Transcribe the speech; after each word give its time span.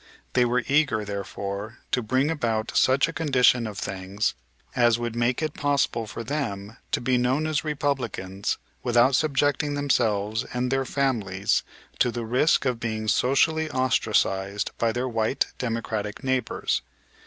They 0.33 0.45
were 0.45 0.63
eager, 0.67 1.05
therefore, 1.05 1.77
to 1.91 2.01
bring 2.01 2.31
about 2.31 2.75
such 2.75 3.07
a 3.07 3.13
condition 3.13 3.67
of 3.67 3.77
things 3.77 4.33
as 4.75 4.97
would 4.97 5.15
make 5.15 5.43
it 5.43 5.53
possible 5.53 6.07
for 6.07 6.23
them 6.23 6.75
to 6.93 6.99
be 6.99 7.19
known 7.19 7.45
as 7.45 7.63
Republicans 7.63 8.57
without 8.81 9.13
subjecting 9.13 9.75
themselves 9.75 10.43
and 10.55 10.71
their 10.71 10.85
families 10.85 11.61
to 11.99 12.09
the 12.09 12.25
risk 12.25 12.65
of 12.65 12.79
being 12.79 13.07
socially 13.07 13.69
ostracized 13.69 14.71
by 14.79 14.91
their 14.91 15.07
white 15.07 15.45
Democratic 15.59 16.23
neighbors. 16.23 16.81